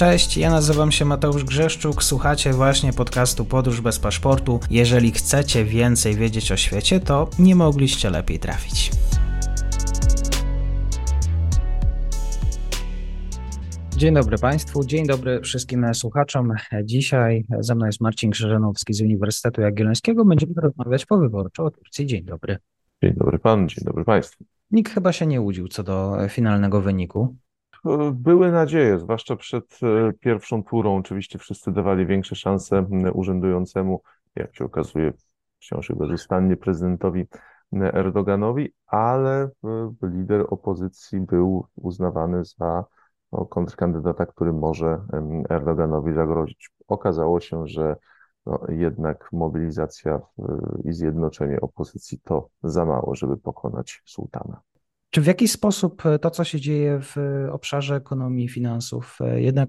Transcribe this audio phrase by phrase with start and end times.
[0.00, 4.60] Cześć, ja nazywam się Mateusz Grzeszczuk, słuchacie właśnie podcastu Podróż bez paszportu.
[4.70, 8.90] Jeżeli chcecie więcej wiedzieć o świecie, to nie mogliście lepiej trafić.
[13.96, 16.52] Dzień dobry Państwu, dzień dobry wszystkim słuchaczom.
[16.84, 20.24] Dzisiaj ze mną jest Marcin Krzyżanowski z Uniwersytetu Jagiellońskiego.
[20.24, 22.06] Będziemy rozmawiać po wyborczo o Turcji.
[22.06, 22.58] Dzień dobry.
[23.02, 24.44] Dzień dobry Pan, dzień dobry Państwu.
[24.70, 27.36] Nikt chyba się nie łudził co do finalnego wyniku.
[28.12, 30.96] Były nadzieje, zwłaszcza przed e, pierwszą turą.
[30.96, 34.02] Oczywiście wszyscy dawali większe szanse urzędującemu,
[34.36, 35.12] jak się okazuje,
[35.58, 37.26] wciąż bezustannie prezydentowi
[37.72, 39.48] Erdoganowi, ale e,
[40.02, 42.84] lider opozycji był uznawany za
[43.32, 45.00] no, kontrkandydata, który może
[45.48, 46.70] Erdoganowi zagrozić.
[46.88, 47.96] Okazało się, że
[48.46, 50.20] no, jednak mobilizacja
[50.84, 54.60] i zjednoczenie opozycji to za mało, żeby pokonać sułtana.
[55.10, 59.18] Czy w jakiś sposób e, to, co się dzieje w e, obszarze ekonomii i finansów,
[59.20, 59.68] e, jednak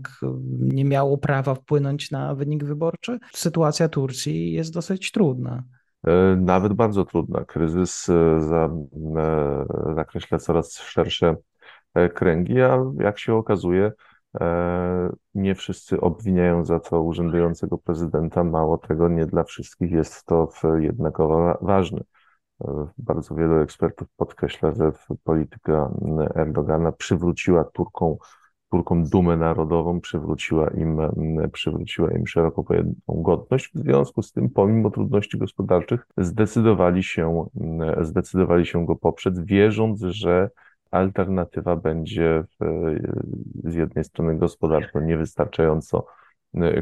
[0.59, 3.19] nie miało prawa wpłynąć na wynik wyborczy?
[3.33, 5.63] Sytuacja Turcji jest dosyć trudna.
[6.37, 7.45] Nawet bardzo trudna.
[7.45, 8.07] Kryzys
[9.95, 11.35] zakreśla coraz szersze
[12.13, 13.91] kręgi, a jak się okazuje,
[15.35, 18.43] nie wszyscy obwiniają za to urzędującego prezydenta.
[18.43, 22.01] Mało tego, nie dla wszystkich jest to jednakowo ważne.
[22.97, 24.91] Bardzo wielu ekspertów podkreśla, że
[25.23, 25.91] polityka
[26.35, 28.15] Erdogana przywróciła Turkom,
[28.71, 30.97] Turkom dumę narodową, przywróciła im,
[31.51, 33.71] przywróciła im szeroko pojętą godność.
[33.75, 37.45] W związku z tym, pomimo trudności gospodarczych, zdecydowali się,
[38.01, 40.49] zdecydowali się go poprzeć, wierząc, że
[40.91, 42.43] alternatywa będzie
[43.63, 46.05] z jednej strony gospodarczo niewystarczająco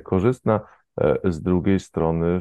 [0.03, 0.59] korzystna,
[1.23, 2.39] z drugiej strony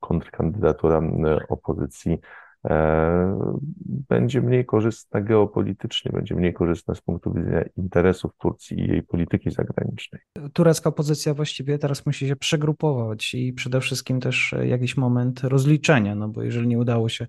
[0.00, 1.02] kontrkandydatura
[1.48, 2.18] opozycji
[2.64, 3.62] e,
[4.08, 9.50] będzie mniej korzystna geopolitycznie, będzie mniej korzystna z punktu widzenia interesów Turcji i jej polityki
[9.50, 10.20] zagranicznej.
[10.52, 16.28] Turecka opozycja właściwie teraz musi się przegrupować i przede wszystkim też jakiś moment rozliczenia, no
[16.28, 17.26] bo jeżeli nie udało się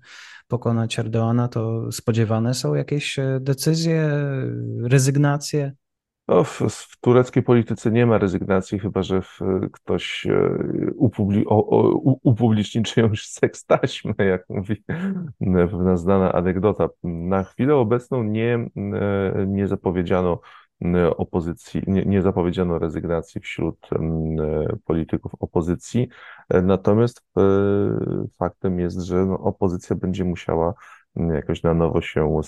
[0.48, 4.10] pokonać Erdoana, to spodziewane są jakieś decyzje,
[4.82, 5.72] rezygnacje?
[6.28, 9.22] No, w, w, tureckiej polityce nie ma rezygnacji, chyba że
[9.72, 10.58] ktoś e,
[10.96, 11.88] upubli o, o,
[12.22, 14.84] upubliczni czyjąś seks taśmę, jak mówi
[15.70, 16.88] pewna znana anegdota.
[17.02, 20.40] Na chwilę obecną nie, e, nie zapowiedziano
[21.16, 23.88] opozycji, nie, nie zapowiedziano rezygnacji wśród
[24.84, 26.08] polityków opozycji,
[26.62, 27.40] natomiast e,
[28.38, 30.74] faktem jest, że no, opozycja będzie musiała
[31.16, 32.40] jakoś na nowo się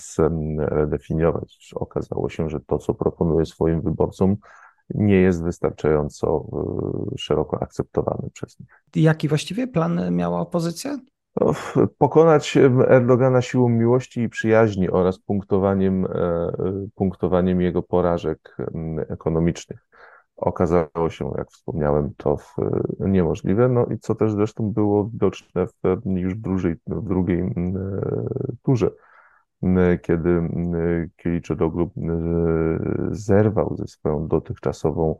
[0.57, 1.71] redefiniować.
[1.75, 4.35] Okazało się, że to, co proponuje swoim wyborcom,
[4.89, 6.45] nie jest wystarczająco
[7.13, 8.69] e, szeroko akceptowane przez nich.
[8.95, 10.97] Jaki właściwie plan miała opozycja?
[11.97, 12.57] Pokonać
[12.87, 16.51] Erdogana siłą miłości i przyjaźni oraz punktowaniem, e,
[16.95, 18.57] punktowaniem jego porażek
[19.09, 19.87] ekonomicznych.
[20.37, 22.37] Okazało się, jak wspomniałem, to
[22.99, 23.69] niemożliwe.
[23.69, 27.51] No i co też zresztą było widoczne w, już w drugiej, w drugiej e,
[28.63, 28.91] turze,
[30.01, 30.49] kiedy
[31.17, 31.91] Kilicdaroglu
[33.11, 35.15] zerwał ze swoją dotychczasową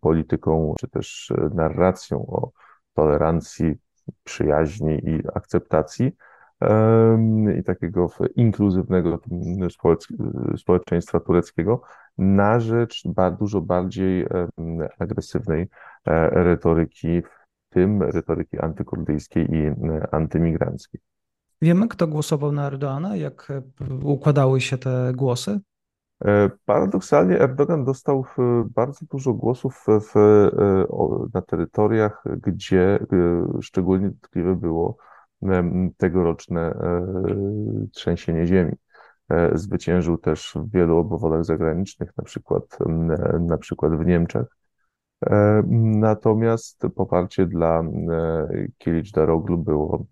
[0.00, 2.50] polityką, czy też narracją o
[2.94, 3.74] tolerancji,
[4.24, 6.12] przyjaźni i akceptacji
[7.58, 9.20] i takiego inkluzywnego
[10.56, 11.82] społeczeństwa tureckiego
[12.18, 13.02] na rzecz
[13.38, 14.26] dużo bardziej
[14.98, 15.62] agresywnej
[16.06, 19.70] e, retoryki, w tym retoryki antykurdyjskiej i
[20.10, 21.00] antymigranckiej.
[21.62, 23.62] Wiemy, kto głosował na Erdoana, jak e,
[24.04, 25.60] układały się te głosy?
[26.24, 28.24] E, paradoksalnie Erdogan dostał
[28.74, 30.14] bardzo dużo głosów w,
[31.34, 32.98] na terytoriach, gdzie
[33.60, 34.96] szczególnie dotkliwe było
[35.98, 36.74] tegoroczne
[37.92, 38.72] trzęsienie ziemi.
[39.32, 42.78] E, zwyciężył też w wielu obwodach zagranicznych, na przykład,
[43.40, 44.46] na przykład w Niemczech.
[45.26, 45.62] E,
[46.00, 47.84] natomiast poparcie dla
[48.78, 50.06] Kilicz Daroglu było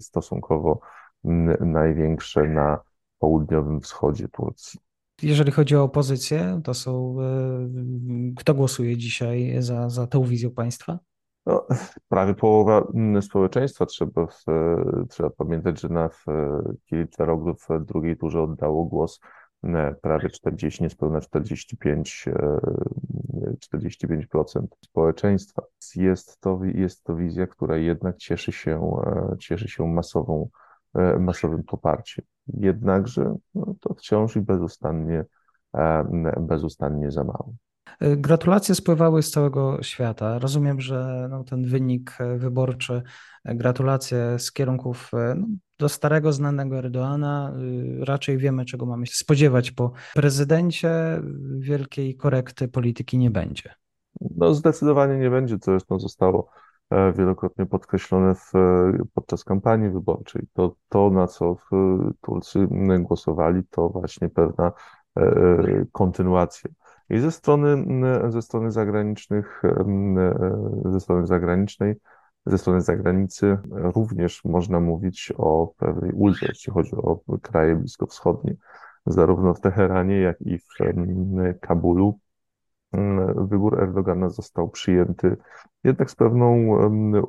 [0.00, 0.80] stosunkowo
[1.60, 2.78] największe na
[3.18, 4.80] południowym wschodzie Turcji.
[5.22, 7.16] Jeżeli chodzi o opozycję, to są.
[7.20, 10.98] E, kto głosuje dzisiaj za, za tą wizją państwa?
[11.46, 11.66] No,
[12.08, 14.44] prawie połowa mm, społeczeństwa trzeba, w,
[15.08, 16.24] trzeba pamiętać, że na w
[16.84, 19.20] kilka w drugiej turze oddało głos
[19.62, 22.24] mm, prawie 40, niespełna 45,
[23.74, 25.62] 45% e, społeczeństwa.
[25.96, 30.48] Jest to, jest to wizja, która jednak cieszy się, e, cieszy się masową,
[30.94, 32.24] e, masowym poparciem.
[32.46, 35.24] Jednakże no, to wciąż i bezustannie,
[36.40, 37.54] bezustannie za mało.
[38.00, 40.38] Gratulacje spływały z całego świata.
[40.38, 43.02] Rozumiem, że no, ten wynik wyborczy,
[43.44, 45.46] gratulacje z kierunków no,
[45.78, 47.54] do starego, znanego Erdoana.
[48.00, 51.22] Raczej wiemy, czego mamy się spodziewać po prezydencie.
[51.58, 53.74] Wielkiej korekty polityki nie będzie.
[54.20, 56.50] No zdecydowanie nie będzie, co zresztą zostało
[56.90, 58.52] e, wielokrotnie podkreślone w,
[59.14, 60.42] podczas kampanii wyborczej.
[60.52, 61.56] To, to, na co
[62.20, 62.68] Turcy
[62.98, 64.72] głosowali, to właśnie pewna
[65.16, 66.70] e, e, kontynuacja.
[67.10, 67.84] I ze strony,
[68.28, 69.62] ze strony zagranicznych,
[70.84, 71.94] ze strony zagranicznej,
[72.46, 78.56] ze strony zagranicy również można mówić o pewnej uldze, jeśli chodzi o kraje bliskowschodnie.
[79.06, 80.64] Zarówno w Teheranie, jak i w
[81.60, 82.18] Kabulu
[82.92, 85.36] Mm, wybór Erdogana został przyjęty
[85.84, 86.76] jednak z pewną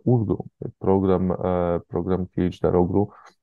[0.04, 0.48] ulgą.
[0.80, 1.36] Program, e,
[1.88, 3.41] program Kilicz Daroglu, e,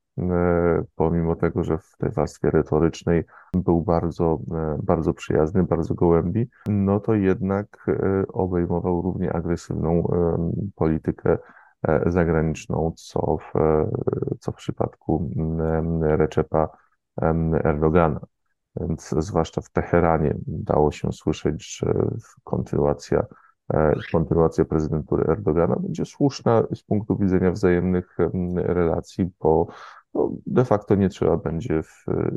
[0.95, 3.23] pomimo tego, że w tej warstwie retorycznej
[3.53, 7.85] był bardzo, e, bardzo przyjazny, bardzo gołębi, no to jednak
[8.33, 10.07] obejmował równie agresywną
[10.75, 11.37] politykę
[12.05, 13.53] zagraniczną, co w,
[14.39, 15.31] co w przypadku
[16.01, 16.69] Recepa
[17.63, 18.19] Erdogana.
[18.75, 21.93] Więc zwłaszcza w Teheranie dało się słyszeć, że
[22.43, 23.25] kontynuacja,
[23.73, 28.17] e, kontynuacja prezydentury Erdogana będzie słuszna z punktu widzenia wzajemnych
[28.55, 29.67] relacji, bo
[30.13, 31.81] no, de facto nie trzeba będzie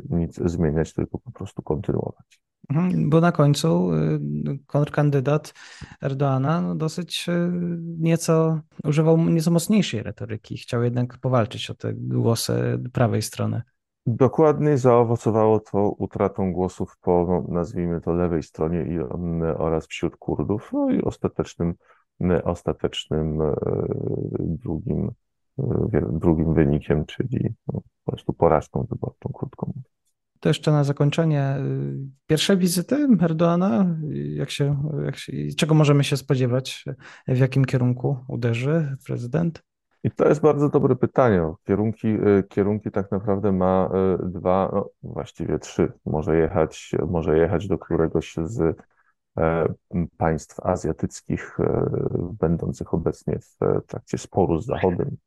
[0.09, 2.43] nic zmieniać, tylko po prostu kontynuować.
[2.69, 4.19] Mhm, bo na końcu y,
[4.67, 5.53] kontrkandydat
[6.01, 7.51] Erdoana no dosyć y,
[7.99, 10.57] nieco używał nieco mocniejszej retoryki.
[10.57, 13.61] Chciał jednak powalczyć o te głosy prawej strony.
[14.05, 18.99] Dokładniej zaowocowało to utratą głosów po, no, nazwijmy to, lewej stronie i,
[19.57, 21.73] oraz wśród Kurdów, no i ostatecznym,
[22.43, 23.39] ostatecznym
[24.39, 25.11] drugim,
[26.11, 29.93] drugim wynikiem, czyli no, po prostu porażką wyborczą, krótko mówiąc.
[30.39, 31.55] To jeszcze na zakończenie.
[32.27, 36.85] Pierwsze wizyty Erdoana, jak się, jak się, czego możemy się spodziewać?
[37.27, 39.63] W jakim kierunku uderzy prezydent?
[40.03, 41.53] I to jest bardzo dobre pytanie.
[41.67, 42.07] Kierunki,
[42.49, 43.89] kierunki tak naprawdę ma
[44.23, 45.91] y, dwa, no właściwie trzy.
[46.05, 48.73] Może jechać, może jechać do któregoś z e,
[50.17, 51.85] państw azjatyckich e,
[52.39, 55.17] będących obecnie w trakcie sporu z Zachodem,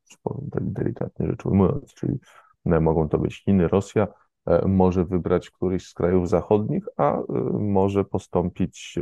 [0.61, 2.19] delikatnie rzecz ujmując, czyli
[2.65, 4.07] mogą to być Chiny, Rosja,
[4.45, 7.17] e, może wybrać któryś z krajów zachodnich, a
[7.59, 8.99] może postąpić,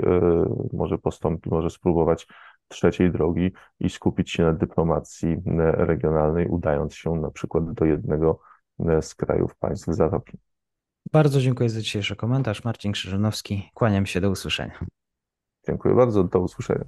[0.74, 2.28] może postąpić, może spróbować
[2.68, 8.40] trzeciej drogi i skupić się na dyplomacji e, regionalnej, udając się na przykład do jednego
[8.80, 10.38] e, z krajów państw Zatoki.
[11.12, 12.64] Bardzo dziękuję za dzisiejszy komentarz.
[12.64, 14.80] Marcin Krzyżanowski, kłaniam się, do usłyszenia.
[15.68, 16.86] Dziękuję bardzo, do usłyszenia.